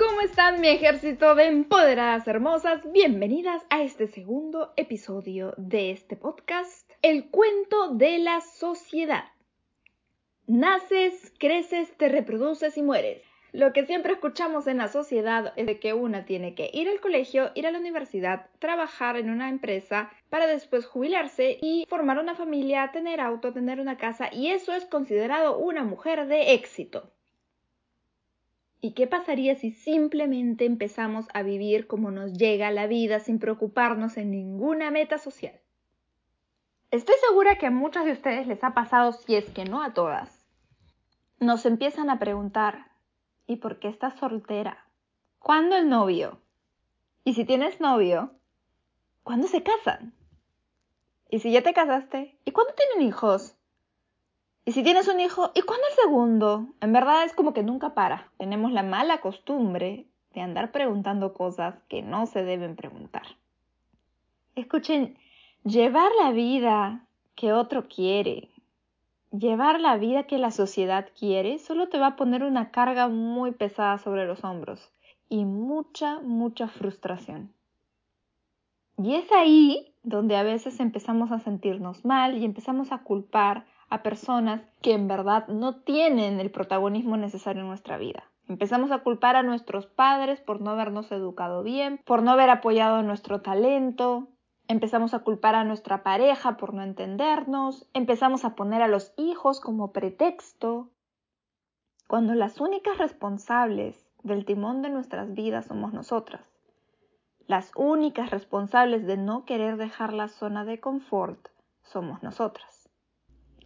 [0.00, 2.80] ¿Cómo están mi ejército de empoderadas hermosas?
[2.90, 9.24] Bienvenidas a este segundo episodio de este podcast, El cuento de la sociedad.
[10.46, 13.22] Naces, creces, te reproduces y mueres.
[13.52, 17.02] Lo que siempre escuchamos en la sociedad es de que una tiene que ir al
[17.02, 22.34] colegio, ir a la universidad, trabajar en una empresa para después jubilarse y formar una
[22.34, 27.12] familia, tener auto, tener una casa y eso es considerado una mujer de éxito.
[28.82, 34.16] ¿Y qué pasaría si simplemente empezamos a vivir como nos llega la vida sin preocuparnos
[34.16, 35.60] en ninguna meta social?
[36.90, 39.92] Estoy segura que a muchas de ustedes les ha pasado, si es que no a
[39.92, 40.44] todas.
[41.38, 42.90] Nos empiezan a preguntar,
[43.46, 44.86] ¿y por qué estás soltera?
[45.38, 46.40] ¿Cuándo el novio?
[47.22, 48.32] Y si tienes novio,
[49.22, 50.14] ¿cuándo se casan?
[51.28, 53.56] Y si ya te casaste, ¿y cuándo tienen hijos?
[54.70, 56.68] Y si tienes un hijo, ¿y cuándo el segundo?
[56.80, 58.30] En verdad es como que nunca para.
[58.38, 63.24] Tenemos la mala costumbre de andar preguntando cosas que no se deben preguntar.
[64.54, 65.18] Escuchen,
[65.64, 67.04] llevar la vida
[67.34, 68.48] que otro quiere,
[69.32, 73.50] llevar la vida que la sociedad quiere, solo te va a poner una carga muy
[73.50, 74.92] pesada sobre los hombros
[75.28, 77.52] y mucha, mucha frustración.
[78.98, 84.02] Y es ahí donde a veces empezamos a sentirnos mal y empezamos a culpar a
[84.02, 88.24] personas que en verdad no tienen el protagonismo necesario en nuestra vida.
[88.48, 93.02] Empezamos a culpar a nuestros padres por no habernos educado bien, por no haber apoyado
[93.02, 94.28] nuestro talento,
[94.68, 99.60] empezamos a culpar a nuestra pareja por no entendernos, empezamos a poner a los hijos
[99.60, 100.88] como pretexto,
[102.06, 106.42] cuando las únicas responsables del timón de nuestras vidas somos nosotras.
[107.46, 111.48] Las únicas responsables de no querer dejar la zona de confort
[111.82, 112.79] somos nosotras.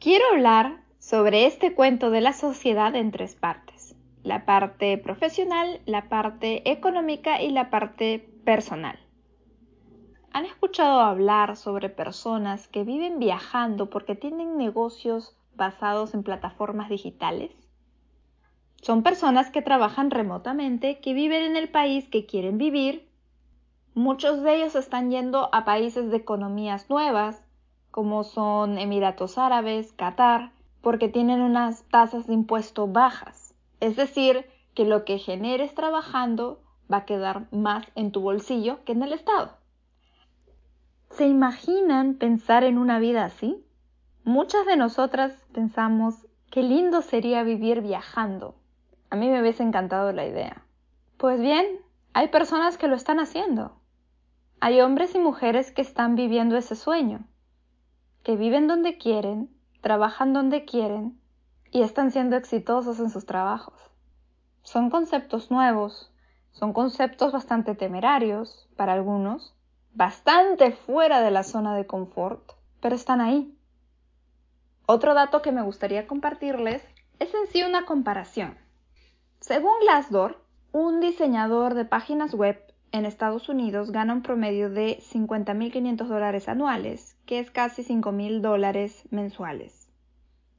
[0.04, 3.96] Quiero hablar sobre este cuento de la sociedad en tres partes.
[4.22, 8.98] La parte profesional, la parte económica y la parte personal.
[10.30, 17.52] ¿Han escuchado hablar sobre personas que viven viajando porque tienen negocios basados en plataformas digitales?
[18.82, 23.08] Son personas que trabajan remotamente, que viven en el país que quieren vivir.
[23.94, 27.43] Muchos de ellos están yendo a países de economías nuevas,
[27.94, 30.50] como son Emiratos Árabes, Qatar,
[30.80, 33.54] porque tienen unas tasas de impuesto bajas.
[33.78, 36.60] Es decir, que lo que generes trabajando
[36.92, 39.52] va a quedar más en tu bolsillo que en el Estado.
[41.10, 43.64] ¿Se imaginan pensar en una vida así?
[44.24, 46.16] Muchas de nosotras pensamos,
[46.50, 48.56] qué lindo sería vivir viajando.
[49.08, 50.64] A mí me hubiese encantado la idea.
[51.16, 51.64] Pues bien,
[52.12, 53.78] hay personas que lo están haciendo.
[54.58, 57.24] Hay hombres y mujeres que están viviendo ese sueño
[58.24, 61.20] que viven donde quieren, trabajan donde quieren
[61.70, 63.78] y están siendo exitosos en sus trabajos.
[64.62, 66.10] Son conceptos nuevos,
[66.50, 69.54] son conceptos bastante temerarios para algunos,
[69.92, 73.54] bastante fuera de la zona de confort, pero están ahí.
[74.86, 76.82] Otro dato que me gustaría compartirles
[77.18, 78.56] es en sí una comparación.
[79.40, 80.42] Según Glassdoor,
[80.72, 82.58] un diseñador de páginas web
[82.94, 88.40] en Estados Unidos gana un promedio de 50.500 dólares anuales que es casi 5 mil
[88.40, 89.88] dólares mensuales.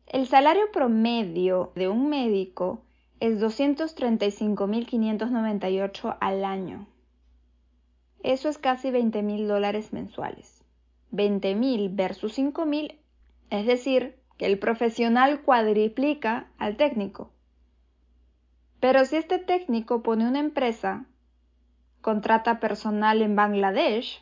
[0.06, 2.84] El salario promedio de un médico
[3.22, 6.88] es 235.598 al año.
[8.22, 10.66] Eso es casi 20 mil dólares mensuales.
[11.12, 13.00] 20 mil versus 5 mil,
[13.50, 17.32] es decir, que el profesional cuadriplica al técnico.
[18.82, 21.06] Pero si este técnico pone una empresa,
[22.06, 24.22] contrata personal en Bangladesh,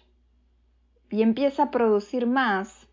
[1.10, 2.88] y empieza a producir más,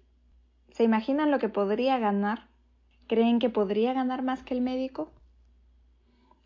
[0.72, 2.48] ¿se imaginan lo que podría ganar?
[3.06, 5.12] ¿Creen que podría ganar más que el médico?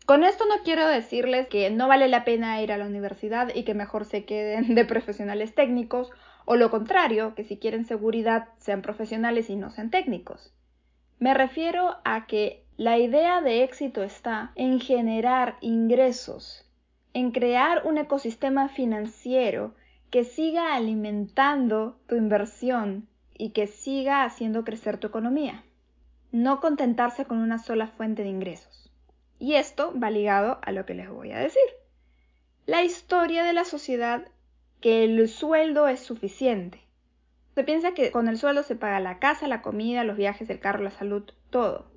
[0.05, 3.63] Con esto no quiero decirles que no vale la pena ir a la universidad y
[3.63, 6.11] que mejor se queden de profesionales técnicos,
[6.45, 10.53] o lo contrario, que si quieren seguridad sean profesionales y no sean técnicos.
[11.17, 16.64] Me refiero a que la idea de éxito está en generar ingresos,
[17.15, 19.73] en crear un ecosistema financiero
[20.11, 25.63] que siga alimentando tu inversión y que siga haciendo crecer tu economía.
[26.33, 28.91] No contentarse con una sola fuente de ingresos.
[29.39, 31.63] Y esto va ligado a lo que les voy a decir.
[32.65, 34.27] La historia de la sociedad
[34.81, 36.81] que el sueldo es suficiente.
[37.53, 40.59] Se piensa que con el sueldo se paga la casa, la comida, los viajes, el
[40.59, 41.89] carro, la salud, todo.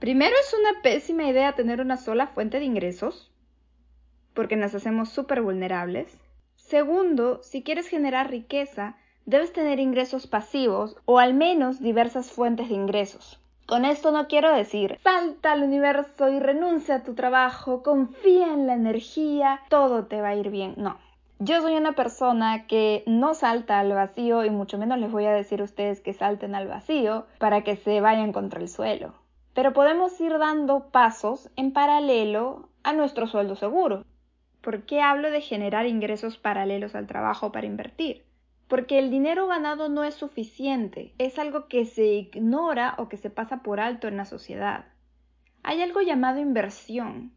[0.00, 3.31] Primero es una pésima idea tener una sola fuente de ingresos,
[4.34, 6.16] porque nos hacemos súper vulnerables.
[6.56, 8.96] Segundo, si quieres generar riqueza,
[9.26, 13.38] debes tener ingresos pasivos o al menos diversas fuentes de ingresos.
[13.66, 18.66] Con esto no quiero decir, salta al universo y renuncia a tu trabajo, confía en
[18.66, 20.74] la energía, todo te va a ir bien.
[20.76, 20.98] No.
[21.38, 25.32] Yo soy una persona que no salta al vacío y mucho menos les voy a
[25.32, 29.14] decir a ustedes que salten al vacío para que se vayan contra el suelo.
[29.54, 34.04] Pero podemos ir dando pasos en paralelo a nuestro sueldo seguro.
[34.62, 38.24] ¿Por qué hablo de generar ingresos paralelos al trabajo para invertir?
[38.68, 43.28] Porque el dinero ganado no es suficiente, es algo que se ignora o que se
[43.28, 44.84] pasa por alto en la sociedad.
[45.64, 47.32] Hay algo llamado inversión,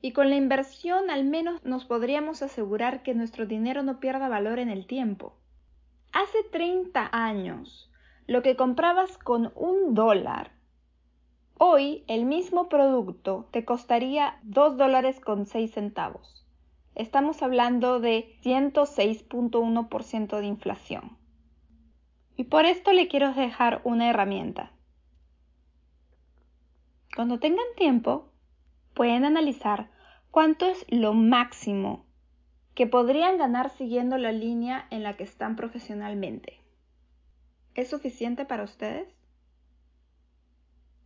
[0.00, 4.60] y con la inversión al menos nos podríamos asegurar que nuestro dinero no pierda valor
[4.60, 5.34] en el tiempo.
[6.12, 7.90] Hace 30 años,
[8.28, 10.52] lo que comprabas con un dólar,
[11.58, 16.47] hoy el mismo producto te costaría 2 dólares con 6 centavos.
[16.98, 21.16] Estamos hablando de 106.1% de inflación.
[22.36, 24.72] Y por esto le quiero dejar una herramienta.
[27.14, 28.32] Cuando tengan tiempo,
[28.94, 29.92] pueden analizar
[30.32, 32.04] cuánto es lo máximo
[32.74, 36.60] que podrían ganar siguiendo la línea en la que están profesionalmente.
[37.76, 39.06] ¿Es suficiente para ustedes?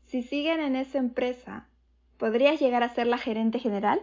[0.06, 1.68] Si siguen en esa empresa,
[2.16, 4.00] ¿podrías llegar a ser la gerente general?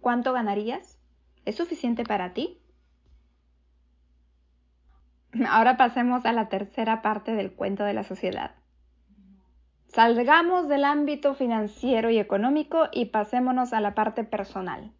[0.00, 0.98] ¿Cuánto ganarías?
[1.44, 2.58] ¿Es suficiente para ti?
[5.48, 8.54] Ahora pasemos a la tercera parte del cuento de la sociedad.
[9.88, 14.92] Salgamos del ámbito financiero y económico y pasémonos a la parte personal.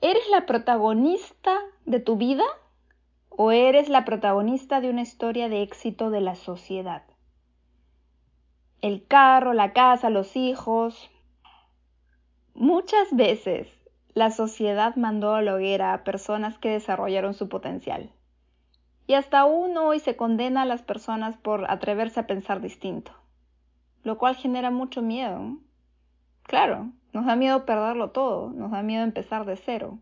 [0.00, 2.44] ¿Eres la protagonista de tu vida
[3.28, 7.02] o eres la protagonista de una historia de éxito de la sociedad?
[8.80, 11.10] El carro, la casa, los hijos,
[12.54, 13.68] Muchas veces
[14.14, 18.10] la sociedad mandó a la hoguera a personas que desarrollaron su potencial.
[19.06, 23.12] Y hasta aún hoy se condena a las personas por atreverse a pensar distinto,
[24.04, 25.56] lo cual genera mucho miedo.
[26.42, 29.98] Claro, nos da miedo perderlo todo, nos da miedo empezar de cero.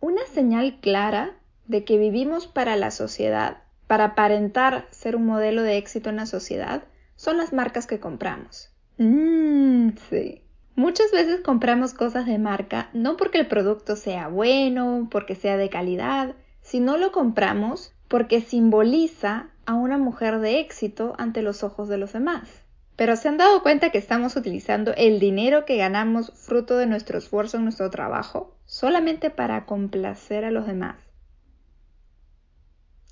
[0.00, 1.36] Una señal clara
[1.66, 6.26] de que vivimos para la sociedad, para aparentar ser un modelo de éxito en la
[6.26, 6.84] sociedad,
[7.16, 8.72] son las marcas que compramos.
[8.98, 10.42] Mmm, sí.
[10.80, 15.68] Muchas veces compramos cosas de marca no porque el producto sea bueno, porque sea de
[15.68, 21.98] calidad, sino lo compramos porque simboliza a una mujer de éxito ante los ojos de
[21.98, 22.48] los demás.
[22.96, 27.18] Pero se han dado cuenta que estamos utilizando el dinero que ganamos fruto de nuestro
[27.18, 30.96] esfuerzo en nuestro trabajo solamente para complacer a los demás.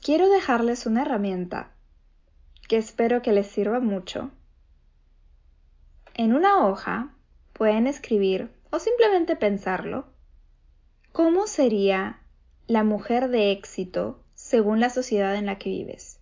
[0.03, 1.73] Quiero dejarles una herramienta
[2.67, 4.31] que espero que les sirva mucho.
[6.15, 7.13] En una hoja
[7.59, 10.07] pueden escribir o simplemente pensarlo.
[11.11, 12.21] ¿Cómo sería
[12.69, 16.21] la mujer de éxito según la sociedad en la que vives?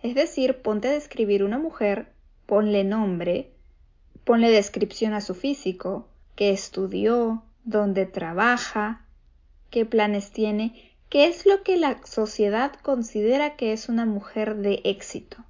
[0.00, 2.12] Es decir, ponte a describir una mujer,
[2.46, 3.50] ponle nombre,
[4.24, 9.04] ponle descripción a su físico, qué estudió, dónde trabaja,
[9.70, 14.80] qué planes tiene, qué es lo que la sociedad considera que es una mujer de
[14.84, 15.44] éxito.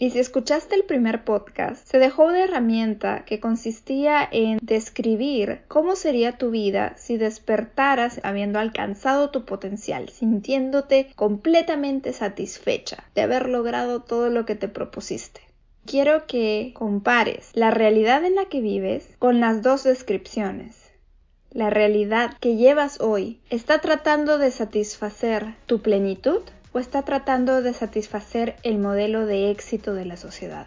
[0.00, 5.94] Y si escuchaste el primer podcast, se dejó una herramienta que consistía en describir cómo
[5.94, 14.00] sería tu vida si despertaras habiendo alcanzado tu potencial, sintiéndote completamente satisfecha de haber logrado
[14.00, 15.42] todo lo que te propusiste.
[15.84, 20.78] Quiero que compares la realidad en la que vives con las dos descripciones.
[21.50, 26.40] La realidad que llevas hoy está tratando de satisfacer tu plenitud
[26.72, 30.66] o está tratando de satisfacer el modelo de éxito de la sociedad.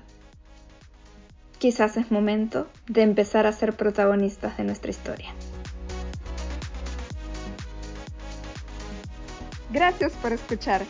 [1.59, 5.33] Quizás es momento de empezar a ser protagonistas de nuestra historia.
[9.71, 10.83] Gracias por escuchar.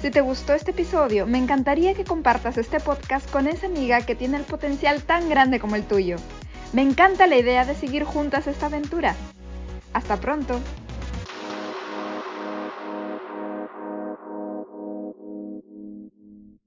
[0.00, 4.14] Si te gustó este episodio, me encantaría que compartas este podcast con esa amiga que
[4.14, 6.16] tiene el potencial tan grande como el tuyo.
[6.72, 9.14] Me encanta la idea de seguir juntas esta aventura.
[9.92, 10.58] Hasta pronto.